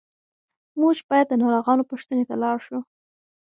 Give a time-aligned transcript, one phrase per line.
[0.81, 2.79] موږ باید د ناروغانو پوښتنې ته لاړ شو.